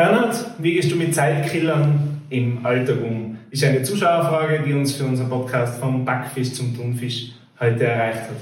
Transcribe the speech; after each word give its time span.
Bernhard, 0.00 0.34
wie 0.56 0.72
gehst 0.72 0.90
du 0.90 0.96
mit 0.96 1.14
Zeitkillern 1.14 2.22
im 2.30 2.64
Alltag 2.64 3.02
um? 3.04 3.36
Ist 3.50 3.62
eine 3.62 3.82
Zuschauerfrage, 3.82 4.62
die 4.66 4.72
uns 4.72 4.94
für 4.94 5.04
unseren 5.04 5.28
Podcast 5.28 5.78
vom 5.78 6.06
Backfisch 6.06 6.54
zum 6.54 6.74
Thunfisch 6.74 7.32
heute 7.60 7.84
erreicht 7.84 8.22
hat. 8.22 8.36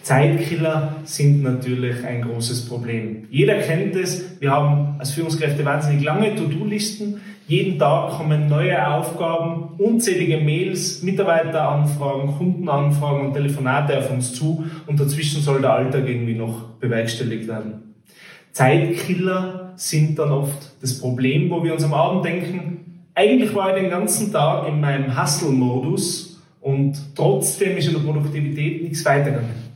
Zeitkiller 0.00 0.96
sind 1.04 1.42
natürlich 1.42 2.02
ein 2.02 2.22
großes 2.22 2.66
Problem. 2.66 3.26
Jeder 3.28 3.56
kennt 3.56 3.94
es. 3.94 4.40
Wir 4.40 4.52
haben 4.52 4.94
als 4.98 5.10
Führungskräfte 5.10 5.66
wahnsinnig 5.66 6.02
lange 6.02 6.34
To-Do-Listen. 6.34 7.20
Jeden 7.46 7.78
Tag 7.78 8.12
kommen 8.12 8.48
neue 8.48 8.90
Aufgaben, 8.90 9.74
unzählige 9.76 10.38
Mails, 10.38 11.02
Mitarbeiteranfragen, 11.02 12.38
Kundenanfragen 12.38 13.26
und 13.26 13.34
Telefonate 13.34 13.98
auf 13.98 14.10
uns 14.10 14.32
zu 14.32 14.64
und 14.86 14.98
dazwischen 14.98 15.42
soll 15.42 15.60
der 15.60 15.74
Alltag 15.74 16.08
irgendwie 16.08 16.36
noch 16.36 16.70
bewerkstelligt 16.80 17.48
werden. 17.48 17.90
Zeitkiller 18.52 19.72
sind 19.76 20.18
dann 20.18 20.30
oft 20.30 20.72
das 20.80 20.98
Problem, 20.98 21.50
wo 21.50 21.62
wir 21.62 21.72
uns 21.72 21.84
am 21.84 21.94
Abend 21.94 22.24
denken, 22.24 23.04
eigentlich 23.14 23.54
war 23.54 23.74
ich 23.74 23.82
den 23.82 23.90
ganzen 23.90 24.32
Tag 24.32 24.68
in 24.68 24.80
meinem 24.80 25.20
Hustle-Modus 25.20 26.40
und 26.60 26.98
trotzdem 27.14 27.76
ist 27.76 27.88
in 27.88 27.94
der 27.94 28.00
Produktivität 28.00 28.82
nichts 28.82 29.04
weitergegangen. 29.04 29.70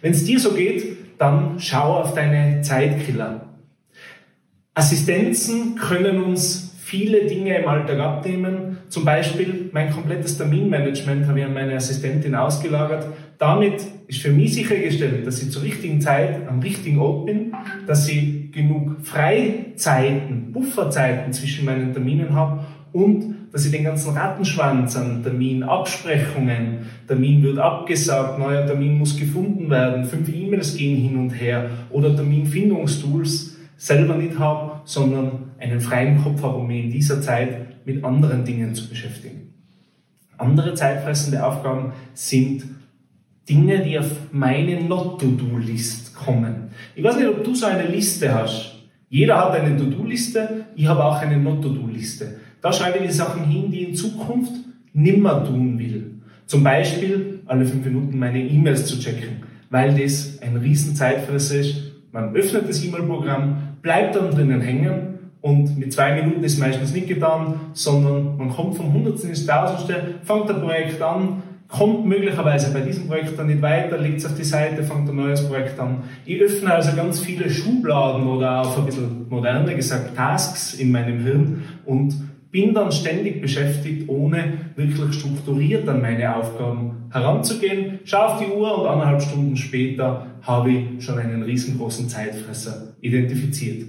Wenn 0.00 0.12
es 0.12 0.24
dir 0.24 0.38
so 0.38 0.52
geht, 0.52 0.96
dann 1.18 1.58
schau 1.58 2.00
auf 2.00 2.14
deine 2.14 2.60
Zeitkiller. 2.62 3.46
Assistenzen 4.74 5.76
können 5.76 6.22
uns 6.22 6.73
viele 6.94 7.26
Dinge 7.26 7.58
im 7.58 7.66
Alltag 7.66 7.98
abnehmen. 7.98 8.78
Zum 8.88 9.04
Beispiel 9.04 9.68
mein 9.72 9.90
komplettes 9.90 10.38
Terminmanagement 10.38 11.26
habe 11.26 11.40
ich 11.40 11.44
an 11.44 11.52
meine 11.52 11.74
Assistentin 11.74 12.36
ausgelagert. 12.36 13.08
Damit 13.36 13.84
ist 14.06 14.22
für 14.22 14.30
mich 14.30 14.54
sichergestellt, 14.54 15.26
dass 15.26 15.42
ich 15.42 15.50
zur 15.50 15.64
richtigen 15.64 16.00
Zeit 16.00 16.46
am 16.48 16.60
richtigen 16.60 17.00
Ort 17.00 17.26
bin, 17.26 17.52
dass 17.88 18.08
ich 18.08 18.52
genug 18.52 19.00
Freizeiten, 19.02 20.52
Bufferzeiten 20.52 21.32
zwischen 21.32 21.64
meinen 21.64 21.92
Terminen 21.92 22.32
habe 22.32 22.60
und 22.92 23.34
dass 23.50 23.64
ich 23.66 23.72
den 23.72 23.82
ganzen 23.82 24.16
Rattenschwanz 24.16 24.96
an 24.96 25.24
Terminabsprechungen, 25.24 26.78
Termin 27.08 27.42
wird 27.42 27.58
abgesagt, 27.58 28.38
neuer 28.38 28.66
Termin 28.66 28.98
muss 28.98 29.18
gefunden 29.18 29.68
werden, 29.68 30.04
fünf 30.04 30.28
E-Mails 30.28 30.76
gehen 30.76 30.96
hin 30.96 31.18
und 31.18 31.30
her 31.30 31.70
oder 31.90 32.14
Terminfindungstools 32.14 33.53
selber 33.76 34.16
nicht 34.16 34.38
habe, 34.38 34.80
sondern 34.84 35.52
einen 35.58 35.80
freien 35.80 36.22
Kopf 36.22 36.42
habe, 36.42 36.56
um 36.56 36.66
mich 36.66 36.84
in 36.84 36.90
dieser 36.90 37.20
Zeit 37.20 37.86
mit 37.86 38.02
anderen 38.04 38.44
Dingen 38.44 38.74
zu 38.74 38.88
beschäftigen. 38.88 39.54
Andere 40.38 40.74
zeitfressende 40.74 41.44
Aufgaben 41.44 41.92
sind 42.12 42.64
Dinge, 43.48 43.80
die 43.80 43.98
auf 43.98 44.10
meine 44.32 44.82
Not-to-Do-List 44.82 46.14
kommen. 46.14 46.70
Ich 46.94 47.04
weiß 47.04 47.16
nicht, 47.16 47.28
ob 47.28 47.44
du 47.44 47.54
so 47.54 47.66
eine 47.66 47.86
Liste 47.86 48.34
hast. 48.34 48.74
Jeder 49.08 49.38
hat 49.38 49.52
eine 49.52 49.76
To-Do-Liste, 49.76 50.64
ich 50.74 50.86
habe 50.86 51.04
auch 51.04 51.20
eine 51.20 51.36
Not-to-Do-Liste. 51.36 52.40
Da 52.60 52.72
schreibe 52.72 52.98
ich 52.98 53.06
die 53.06 53.12
Sachen 53.12 53.44
hin, 53.44 53.70
die 53.70 53.82
ich 53.82 53.88
in 53.90 53.94
Zukunft 53.94 54.52
nimmer 54.92 55.44
tun 55.44 55.78
will. 55.78 56.14
Zum 56.46 56.64
Beispiel 56.64 57.40
alle 57.46 57.66
fünf 57.66 57.84
Minuten 57.84 58.18
meine 58.18 58.42
E-Mails 58.42 58.86
zu 58.86 58.98
checken, 58.98 59.42
weil 59.70 59.94
das 59.94 60.40
ein 60.40 60.56
riesen 60.56 60.96
Zeitfresser 60.96 61.56
ist. 61.56 61.93
Man 62.14 62.32
öffnet 62.36 62.68
das 62.68 62.84
E-Mail-Programm, 62.84 63.56
bleibt 63.82 64.14
dann 64.14 64.30
drinnen 64.30 64.60
hängen 64.60 65.18
und 65.40 65.76
mit 65.76 65.92
zwei 65.92 66.14
Minuten 66.14 66.44
ist 66.44 66.60
meistens 66.60 66.94
nicht 66.94 67.08
getan, 67.08 67.58
sondern 67.72 68.36
man 68.36 68.50
kommt 68.50 68.76
vom 68.76 68.92
Hundertsten 68.92 69.30
ins 69.30 69.44
Tausendste, 69.44 70.14
fängt 70.22 70.48
ein 70.48 70.60
Projekt 70.60 71.02
an, 71.02 71.42
kommt 71.66 72.06
möglicherweise 72.06 72.72
bei 72.72 72.82
diesem 72.82 73.08
Projekt 73.08 73.36
dann 73.36 73.48
nicht 73.48 73.60
weiter, 73.60 73.98
legt 73.98 74.18
es 74.18 74.26
auf 74.26 74.36
die 74.36 74.44
Seite, 74.44 74.84
fängt 74.84 75.08
ein 75.08 75.16
neues 75.16 75.44
Projekt 75.48 75.80
an. 75.80 76.04
Ich 76.24 76.40
öffne 76.40 76.72
also 76.72 76.94
ganz 76.94 77.18
viele 77.18 77.50
Schubladen 77.50 78.28
oder 78.28 78.60
auch 78.60 78.78
ein 78.78 78.86
bisschen 78.86 79.26
moderner 79.28 79.74
gesagt 79.74 80.14
Tasks 80.14 80.74
in 80.74 80.92
meinem 80.92 81.18
Hirn 81.18 81.64
und 81.84 82.14
bin 82.54 82.72
dann 82.72 82.92
ständig 82.92 83.42
beschäftigt, 83.42 84.08
ohne 84.08 84.58
wirklich 84.76 85.18
strukturiert 85.18 85.88
an 85.88 86.00
meine 86.00 86.36
Aufgaben 86.36 87.08
heranzugehen. 87.10 87.98
Schaue 88.04 88.26
auf 88.26 88.38
die 88.38 88.48
Uhr 88.48 88.78
und 88.78 88.86
anderthalb 88.86 89.22
Stunden 89.22 89.56
später 89.56 90.28
habe 90.40 90.70
ich 90.70 91.04
schon 91.04 91.18
einen 91.18 91.42
riesengroßen 91.42 92.08
Zeitfresser 92.08 92.94
identifiziert. 93.00 93.88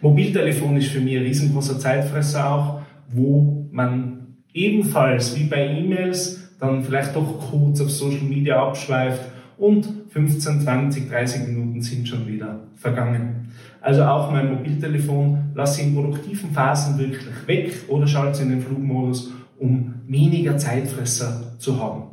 Mobiltelefon 0.00 0.76
ist 0.76 0.92
für 0.92 1.00
mich 1.00 1.16
ein 1.16 1.24
riesengroßer 1.24 1.80
Zeitfresser 1.80 2.52
auch, 2.52 2.82
wo 3.12 3.66
man 3.72 4.36
ebenfalls 4.52 5.36
wie 5.36 5.48
bei 5.48 5.66
E-Mails 5.66 6.54
dann 6.60 6.84
vielleicht 6.84 7.16
doch 7.16 7.50
kurz 7.50 7.80
auf 7.80 7.90
Social 7.90 8.28
Media 8.28 8.64
abschweift 8.64 9.22
und 9.58 9.88
15, 10.10 10.60
20, 10.60 11.10
30 11.10 11.48
Minuten 11.48 11.82
sind 11.82 12.06
schon 12.06 12.28
wieder 12.28 12.60
vergangen. 12.76 13.43
Also 13.84 14.02
auch 14.02 14.30
mein 14.30 14.50
Mobiltelefon 14.50 15.50
lasse 15.54 15.82
ich 15.82 15.88
in 15.88 15.94
produktiven 15.94 16.50
Phasen 16.52 16.98
wirklich 16.98 17.46
weg 17.46 17.74
oder 17.88 18.06
schalte 18.06 18.30
es 18.30 18.40
in 18.40 18.48
den 18.48 18.62
Flugmodus, 18.62 19.30
um 19.58 19.96
weniger 20.06 20.56
Zeitfresser 20.56 21.52
zu 21.58 21.78
haben. 21.78 22.04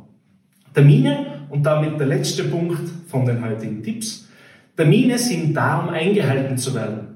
Termine 0.74 1.46
und 1.48 1.64
damit 1.64 1.98
der 1.98 2.08
letzte 2.08 2.44
Punkt 2.44 2.82
von 3.08 3.24
den 3.24 3.42
heutigen 3.42 3.82
Tipps. 3.82 4.28
Termine 4.76 5.16
sind 5.18 5.54
da, 5.54 5.78
um 5.78 5.88
eingehalten 5.88 6.58
zu 6.58 6.74
werden. 6.74 7.08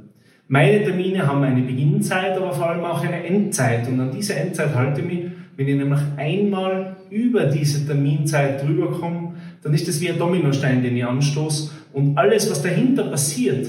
Meine 0.48 0.82
Termine 0.82 1.26
haben 1.26 1.42
eine 1.42 1.60
Beginnzeit, 1.60 2.34
aber 2.38 2.52
vor 2.54 2.70
allem 2.70 2.84
auch 2.86 3.04
eine 3.04 3.26
Endzeit. 3.26 3.86
Und 3.86 4.00
an 4.00 4.10
diese 4.10 4.36
Endzeit 4.36 4.74
halte 4.74 5.02
ich 5.02 5.06
mich, 5.06 5.24
wenn 5.58 5.68
ich 5.68 5.76
nämlich 5.76 6.00
einmal 6.16 6.96
über 7.10 7.44
diese 7.44 7.86
Terminzeit 7.86 8.62
drüber 8.62 8.90
komme, 8.90 9.34
dann 9.62 9.74
ist 9.74 9.86
das 9.86 10.00
wie 10.00 10.08
ein 10.08 10.18
Dominostein, 10.18 10.82
den 10.82 10.96
ich 10.96 11.04
anstoße. 11.04 11.72
Und 11.92 12.16
alles, 12.16 12.50
was 12.50 12.62
dahinter 12.62 13.04
passiert, 13.04 13.68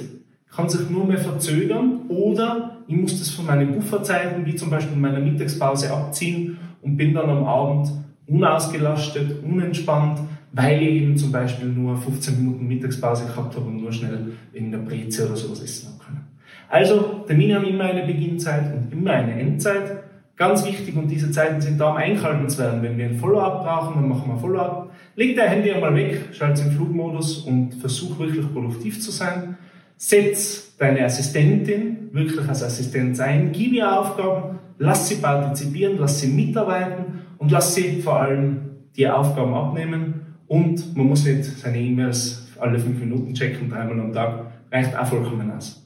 kann 0.51 0.69
sich 0.69 0.89
nur 0.89 1.05
mehr 1.05 1.17
verzögern 1.17 2.01
oder 2.07 2.77
ich 2.87 2.95
muss 2.95 3.19
das 3.19 3.29
von 3.29 3.45
meinen 3.45 3.73
Bufferzeiten, 3.73 4.45
wie 4.45 4.55
zum 4.55 4.69
Beispiel 4.69 4.97
meiner 4.97 5.19
Mittagspause, 5.19 5.91
abziehen 5.91 6.57
und 6.81 6.97
bin 6.97 7.13
dann 7.13 7.29
am 7.29 7.43
Abend 7.43 7.91
unausgelastet, 8.27 9.43
unentspannt, 9.43 10.19
weil 10.53 10.81
ich 10.81 11.01
eben 11.01 11.17
zum 11.17 11.31
Beispiel 11.31 11.67
nur 11.67 11.97
15 11.97 12.37
Minuten 12.37 12.67
Mittagspause 12.67 13.25
gehabt 13.25 13.55
habe 13.55 13.65
und 13.65 13.81
nur 13.81 13.91
schnell 13.91 14.33
in 14.53 14.71
der 14.71 14.79
Breze 14.79 15.27
oder 15.27 15.35
sowas 15.35 15.61
essen 15.61 15.89
habe 15.89 16.03
können. 16.03 16.27
Also, 16.69 17.23
Termine 17.27 17.55
haben 17.55 17.65
immer 17.65 17.85
eine 17.85 18.05
Beginnzeit 18.05 18.73
und 18.73 18.91
immer 18.91 19.11
eine 19.11 19.39
Endzeit. 19.39 20.03
Ganz 20.35 20.65
wichtig 20.65 20.95
und 20.95 21.09
diese 21.09 21.31
Zeiten 21.31 21.61
sind 21.61 21.79
da, 21.79 21.91
um 21.91 21.97
eingehalten 21.97 22.47
zu 22.47 22.59
werden. 22.59 22.83
Wenn 22.83 22.97
wir 22.97 23.05
ein 23.05 23.17
Follow-up 23.17 23.63
brauchen, 23.63 23.95
dann 23.95 24.09
machen 24.09 24.31
wir 24.31 24.37
Follow-up. 24.37 24.91
Leg 25.15 25.35
dein 25.35 25.49
Handy 25.49 25.71
einmal 25.71 25.95
weg, 25.95 26.29
schalte 26.31 26.61
es 26.61 26.67
in 26.67 26.73
Flugmodus 26.73 27.39
und 27.39 27.73
versuch 27.73 28.19
wirklich 28.19 28.51
produktiv 28.53 29.01
zu 29.01 29.11
sein. 29.11 29.57
Setz 29.97 30.77
deine 30.77 31.03
Assistentin 31.05 32.09
wirklich 32.11 32.47
als 32.47 32.63
Assistenz 32.63 33.19
ein, 33.19 33.51
gib 33.51 33.73
ihr 33.73 33.99
Aufgaben, 33.99 34.59
lass 34.77 35.07
sie 35.09 35.15
partizipieren, 35.15 35.97
lass 35.97 36.19
sie 36.21 36.27
mitarbeiten 36.27 37.21
und 37.39 37.51
lass 37.51 37.73
sie 37.73 38.01
vor 38.01 38.21
allem 38.21 38.59
die 38.95 39.07
Aufgaben 39.07 39.53
abnehmen. 39.53 40.35
Und 40.47 40.95
man 40.95 41.07
muss 41.07 41.25
nicht 41.25 41.43
seine 41.43 41.79
E-Mails 41.79 42.47
alle 42.59 42.79
fünf 42.79 42.99
Minuten 42.99 43.33
checken, 43.33 43.69
dreimal 43.69 43.99
am 43.99 44.13
Tag, 44.13 44.45
reicht 44.71 44.95
auch 44.95 45.07
vollkommen 45.07 45.51
aus. 45.51 45.85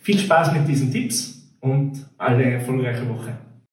Viel 0.00 0.18
Spaß 0.18 0.52
mit 0.52 0.68
diesen 0.68 0.92
Tipps 0.92 1.50
und 1.60 2.06
eine 2.18 2.52
erfolgreiche 2.52 3.08
Woche. 3.08 3.36